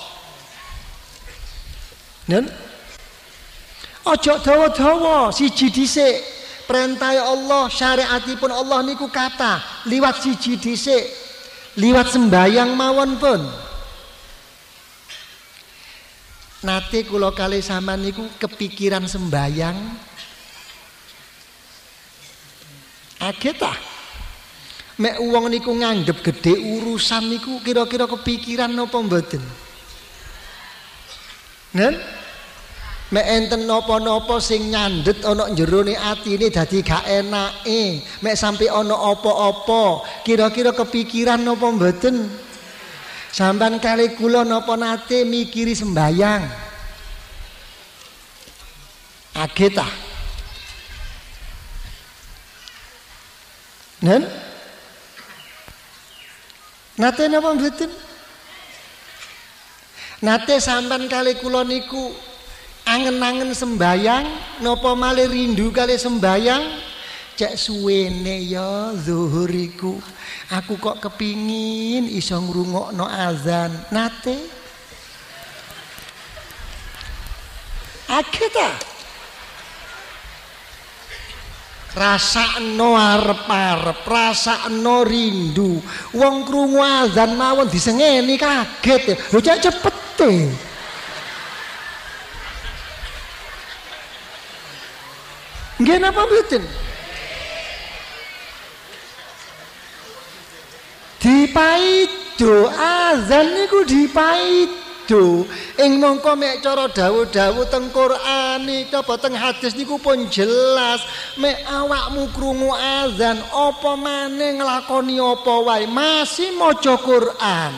Nen? 2.27 2.51
Ojo 4.03 4.35
dawa-dawa 4.43 5.31
siji 5.31 5.71
dhisik 5.71 6.27
perintah 6.67 7.15
Allah 7.23 7.71
syariatipun 7.71 8.51
Allah 8.51 8.83
niku 8.83 9.07
kata 9.07 9.63
liwat 9.89 10.17
siji 10.23 10.59
dhisik 10.61 11.05
liwat 11.79 12.11
sembayang 12.13 12.71
mawon 12.77 13.13
pun 13.19 13.43
Nate 16.63 17.03
kula 17.03 17.35
kali 17.35 17.59
sampean 17.59 18.07
niku 18.07 18.23
kepikiran 18.39 19.03
sembayang 19.11 19.75
Aget 23.23 23.59
ah. 23.63 23.79
Mek 24.99 25.19
niku 25.51 25.73
nganggep 25.75 26.19
gede 26.27 26.59
urusan 26.59 27.31
niku 27.31 27.63
kira-kira 27.63 28.11
kepikiran 28.11 28.71
napa 28.75 28.99
mboten? 28.99 29.43
Nen? 31.79 31.95
Mek 33.13 33.29
enten 33.29 33.69
napa-napa 33.69 34.41
sing 34.41 34.73
nyandhet 34.73 35.21
ana 35.29 35.53
jerone 35.53 35.93
atine 35.93 36.49
dadi 36.49 36.81
gak 36.81 37.05
enake, 37.05 38.01
mek 38.25 38.41
sampai 38.41 38.73
ana 38.73 38.97
apa-apa, 38.97 40.01
kira-kira 40.25 40.73
kepikiran 40.73 41.45
napa 41.45 41.69
mboten? 41.69 42.33
Sampan 43.29 43.77
kali 43.85 44.17
kula 44.17 44.49
napa 44.49 44.81
nate 44.81 45.29
mikiri 45.29 45.77
sembayang? 45.77 46.41
Aget 49.37 49.77
ah. 49.77 49.93
Nen? 54.09 54.25
Nate 56.97 57.29
napa 57.29 57.53
mboten? 57.61 57.93
Nate 60.25 60.57
sampan 60.65 61.05
kali 61.13 61.37
kula 61.37 61.61
niku 61.69 62.32
angen-angen 62.93 63.57
sembayang 63.57 64.25
napa 64.61 64.93
malih 64.93 65.33
rindu 65.33 65.73
kali 65.73 65.97
sembayang? 65.97 66.93
Cek 67.33 67.57
suwene 67.57 68.45
ya 68.45 68.93
zuhur 68.93 69.49
iku. 69.49 69.97
Aku 70.53 70.77
kok 70.77 71.01
kepingin 71.01 72.05
iso 72.13 72.37
ngrungokno 72.37 73.09
azan. 73.09 73.73
Nate? 73.89 74.37
Akeh 78.13 78.49
ta? 78.53 78.69
Rasakno 81.97 82.97
arep-arep 82.97 84.05
rasakno 84.05 85.01
rindu. 85.09 85.81
Wong 86.13 86.45
krungu 86.45 86.85
azan 86.85 87.33
mawon 87.33 87.73
disengeni 87.73 88.37
kaget. 88.37 89.17
Lho 89.33 89.41
cek 89.41 89.61
cepet 89.65 89.97
Nggih 95.83 95.99
napa 95.99 96.23
mboten? 96.31 96.63
Dipaido 101.19 102.71
azan 102.71 103.47
niku 103.59 103.83
dipaido. 103.83 104.83
Do 105.03 105.43
ing 105.83 105.99
mongko 105.99 106.39
mek 106.39 106.63
cara 106.63 106.87
dawuh-dawuh 106.87 107.67
teng 107.67 107.91
Quran 107.91 108.71
iki 108.71 108.95
apa 108.95 109.19
teng 109.19 109.35
hadis 109.35 109.75
niku 109.75 109.99
pun 109.99 110.31
jelas. 110.31 111.03
Mek 111.35 111.59
awakmu 111.67 112.31
krungu 112.31 112.71
azan 112.71 113.43
apa 113.51 113.99
maneh 113.99 114.63
nglakoni 114.63 115.19
apa 115.19 115.55
wae? 115.67 115.91
Masih 115.91 116.55
maca 116.55 116.95
Quran. 117.03 117.75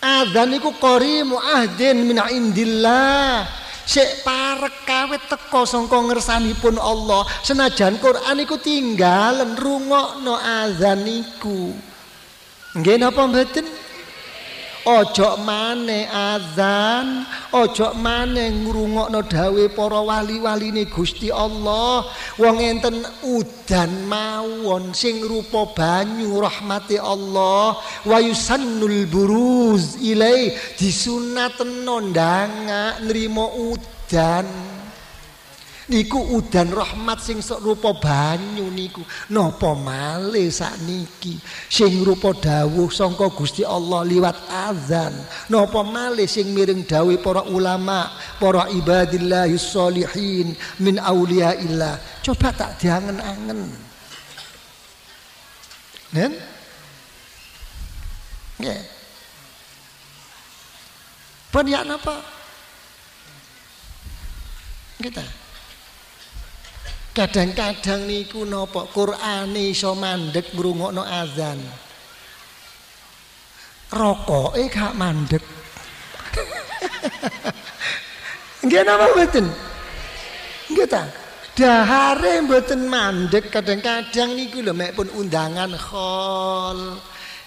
Azan 0.00 0.48
niku 0.48 0.72
qarimu 0.80 1.36
ahdin 1.36 2.00
min 2.08 2.16
indillah 2.32 3.65
sik 3.86 4.26
parek 4.26 4.82
kawit 4.82 5.22
teko 5.30 5.62
sangka 5.62 5.96
ngersanipun 5.96 6.76
Allah. 6.76 7.22
Senajan 7.46 8.02
Quran 8.02 8.42
iku 8.42 8.58
tinggalen 8.58 9.54
rungokno 9.54 10.34
azan 10.36 11.06
niku 11.06 11.72
nggih 12.76 13.00
napa 13.00 13.24
mboten 13.24 13.64
Ojo 14.86 15.42
maneh 15.42 16.06
azan, 16.06 17.26
ojo 17.50 17.90
maneh 17.98 18.54
ngrungokno 18.54 19.18
dawe 19.26 19.64
para 19.74 19.98
wali-waline 19.98 20.86
Gusti 20.86 21.26
Allah. 21.26 22.06
Wong 22.38 22.62
enten 22.62 23.02
udan 23.26 24.06
mawon 24.06 24.94
sing 24.94 25.26
rupa 25.26 25.66
banyu 25.74 26.38
rahmati 26.38 27.02
Allah. 27.02 27.82
Wa 28.06 28.22
yusannul 28.22 29.10
buruz 29.10 29.98
ilai 29.98 30.54
disunat 30.78 31.58
nondanga 31.82 33.02
nrimo 33.02 33.74
udan. 33.74 34.75
Niku 35.86 36.18
udan 36.34 36.74
rahmat 36.74 37.22
sing 37.22 37.38
rupa 37.62 37.94
banyu 37.94 38.66
niku. 38.74 39.02
Napa 39.30 39.74
malih 39.74 40.50
sakniki? 40.50 41.38
Sing 41.70 42.02
rupa 42.02 42.34
dawuh 42.34 42.90
sangka 42.90 43.30
Gusti 43.30 43.62
Allah 43.62 44.02
liwat 44.02 44.36
azan. 44.70 45.14
Napa 45.50 45.86
malih 45.86 46.26
sing 46.26 46.50
miring 46.50 46.82
dawuh 46.82 47.18
para 47.22 47.46
ulama 47.46 48.10
para 48.42 48.66
ibadillahis 48.74 49.62
sholihin 49.62 50.58
min 50.82 50.98
auliyaillah? 50.98 52.22
Coba 52.22 52.50
tak 52.50 52.82
diangen-angen. 52.82 53.70
Nen? 56.14 56.32
Ya 61.66 61.82
napa? 61.82 62.20
Kita 65.00 65.45
Kadang-kadang 67.16 68.04
niku 68.04 68.44
napa 68.44 68.92
Qur'ane 68.92 69.72
iso 69.72 69.96
mandek 69.96 70.52
ngrungokno 70.52 71.00
azan. 71.00 71.56
Rokoke 73.88 74.68
gak 74.68 74.92
mandek. 74.92 75.40
Nggih 78.68 78.84
napa 78.84 79.16
mboten? 79.16 79.48
Nggih 80.68 80.88
ta? 80.92 81.08
Dahare 81.56 82.44
mboten 82.44 82.84
mandek 82.84 83.48
kadang-kadang 83.48 84.36
niku 84.36 84.60
lho 84.60 84.76
mek 84.76 84.92
pun 84.92 85.08
undangan 85.08 85.72
khol. 85.72 87.00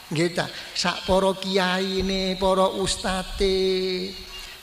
Nggih 0.10 0.34
ta? 0.34 0.50
Sak 0.74 1.06
para 1.06 1.30
kiyaine, 1.38 2.42
para 2.42 2.74
ustate, 2.74 4.10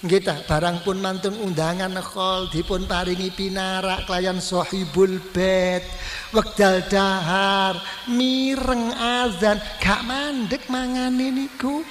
Nggih 0.06 0.22
ta, 0.22 0.38
barang 0.38 0.86
pun 0.86 1.02
mantun 1.02 1.34
undangan 1.34 1.98
khol 1.98 2.46
dipun 2.46 2.86
paringi 2.86 3.34
pinarak 3.34 4.06
kelayan 4.06 4.38
sahibul 4.38 5.18
bait. 5.34 5.82
Wekdal 6.30 6.86
dahar 6.86 7.74
mireng 8.06 8.94
azan 8.94 9.58
gak 9.82 10.06
mandek 10.06 10.62
mangane 10.70 11.34
niku. 11.34 11.82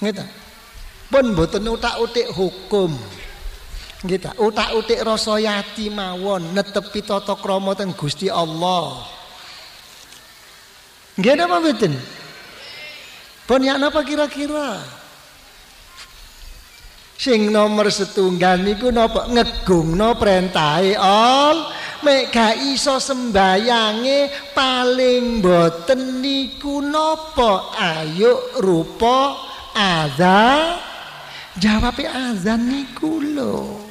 Nggih 0.00 0.14
ta. 0.16 0.24
Pun 1.12 1.36
mboten 1.36 1.68
utak-utik 1.68 2.32
hukum. 2.32 2.96
Nggih 4.00 4.16
ta, 4.16 4.32
utak-utik 4.40 5.04
rasa 5.04 5.36
yati 5.36 5.92
mawon 5.92 6.56
netepi 6.56 7.04
tata 7.04 7.36
krama 7.36 7.76
teng 7.76 7.92
Gusti 7.92 8.32
Allah. 8.32 9.04
Nggih 11.20 11.36
napa 11.36 11.60
mboten? 11.60 12.21
Banyak 13.46 13.76
apa 13.82 14.00
kira-kira? 14.06 14.78
Sing 17.18 17.54
nomor 17.54 17.86
setunggal 17.86 18.58
niku 18.62 18.90
napa? 18.90 19.30
Ngegungno 19.30 20.18
perintahe 20.18 20.98
all. 20.98 21.70
Mek 22.02 22.34
iso 22.66 22.98
sembayange 22.98 24.50
paling 24.50 25.38
boten 25.38 26.18
niku 26.18 26.82
napa? 26.82 27.70
Ayo 27.78 28.58
rupa 28.58 29.38
azan. 29.70 30.82
Jawab 31.62 31.94
azan 32.02 32.66
niku 32.66 33.22
lho. 33.22 33.86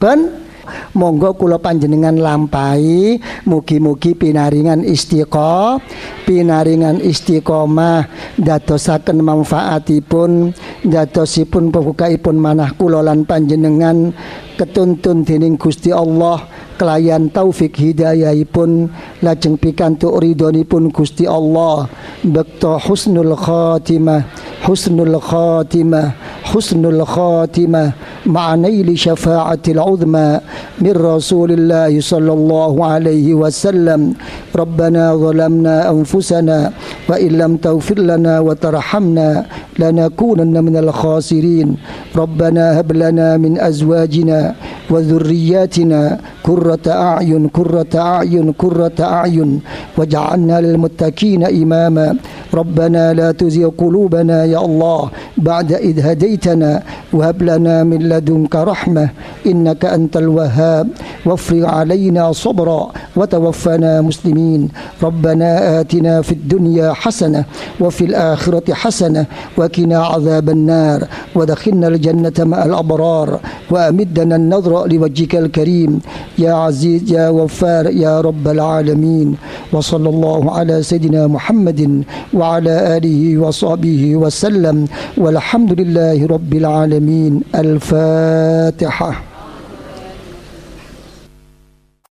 Ben 0.00 0.47
Monggo 0.96 1.34
kula 1.34 1.60
panjenengan 1.60 2.16
lampahi 2.16 3.20
mugi-mugi 3.44 4.14
pinaringan 4.14 4.84
istiqomah, 4.84 5.80
pinaringan 6.24 6.98
istiqomah 7.02 8.08
dadosaken 8.38 9.20
manfaatipun, 9.22 10.54
dadosipun 10.84 11.70
pembukaipun 11.74 12.36
manah 12.38 12.72
kula 12.76 13.04
lan 13.04 13.24
panjenengan 13.28 14.12
ketuntun 14.58 15.22
dening 15.22 15.54
Gusti 15.54 15.94
Allah 15.94 16.42
kelayan 16.78 17.26
taufik 17.30 17.74
hidayahipun 17.74 18.90
lajeng 19.22 19.58
pikantuk 19.58 20.14
ridhonipun 20.18 20.94
Gusti 20.94 21.26
Allah 21.26 21.90
bekto 22.22 22.78
husnul 22.78 23.34
khatimah 23.34 24.22
husnul 24.62 25.18
khatimah 25.18 26.14
husnul 26.54 27.02
khatimah 27.02 27.94
مع 28.28 28.54
نيل 28.54 28.98
شفاعة 28.98 29.64
العظمى 29.68 30.40
من 30.84 30.92
رسول 30.92 31.52
الله 31.52 32.00
صلى 32.00 32.32
الله 32.32 32.84
عليه 32.84 33.34
وسلم. 33.34 34.14
ربنا 34.56 35.14
ظلمنا 35.16 35.90
أنفسنا 35.90 36.72
وإن 37.08 37.28
لم 37.28 37.56
تغفر 37.56 37.98
لنا 37.98 38.40
وترحمنا 38.40 39.46
لنكونن 39.78 40.64
من 40.64 40.76
الخاسرين. 40.76 41.68
ربنا 42.16 42.80
هب 42.80 42.92
لنا 42.92 43.36
من 43.36 43.52
أزواجنا 43.60 44.54
وذرياتنا 44.90 46.02
كرة 46.42 46.86
أعين 46.88 47.48
كرة 47.48 47.92
أعين 47.94 48.52
كرة 48.52 48.98
أعين 49.00 49.60
واجعلنا 49.96 50.60
للمتقين 50.60 51.42
إماما. 51.62 52.16
ربنا 52.54 53.12
لا 53.12 53.32
تزغ 53.32 53.68
قلوبنا 53.78 54.44
يا 54.44 54.60
الله 54.64 55.10
بعد 55.38 55.72
إذ 55.72 55.96
هديتنا 56.08 56.82
وهب 57.12 57.42
لنا 57.42 57.84
من 57.84 57.98
لدنك 57.98 58.17
رحمة 58.54 59.08
إنك 59.46 59.84
أنت 59.84 60.16
الوهاب. 60.16 60.88
وافرغ 61.26 61.66
علينا 61.66 62.32
صبرا 62.32 62.92
وتوفنا 63.16 64.00
مسلمين. 64.00 64.68
ربنا 65.02 65.80
آتنا 65.80 66.22
في 66.22 66.32
الدنيا 66.32 66.92
حسنة 66.92 67.44
وفي 67.80 68.04
الآخرة 68.04 68.74
حسنة 68.74 69.26
وقنا 69.56 69.98
عذاب 69.98 70.50
النار. 70.50 71.04
ودخلنا 71.34 71.88
الجنة 71.88 72.32
مع 72.38 72.64
الأبرار 72.64 73.40
وأمدنا 73.70 74.36
النظر 74.36 74.86
لوجهك 74.86 75.34
الكريم. 75.36 76.00
يا 76.38 76.52
عزيز 76.52 77.12
يا 77.12 77.28
وفار 77.28 77.86
يا 77.90 78.20
رب 78.20 78.48
العالمين. 78.48 79.36
وصلى 79.72 80.08
الله 80.08 80.56
على 80.56 80.82
سيدنا 80.82 81.26
محمد 81.26 82.02
وعلى 82.34 82.96
آله 82.96 83.38
وصحبه 83.38 84.16
وسلم. 84.16 84.86
والحمد 85.18 85.80
لله 85.80 86.26
رب 86.26 86.54
العالمين. 86.54 87.42
الفاتحة. 87.54 88.07
الفاتحة. 88.08 89.27